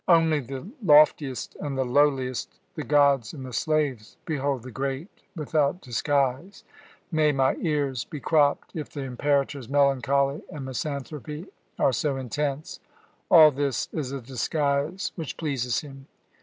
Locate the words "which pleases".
15.17-15.81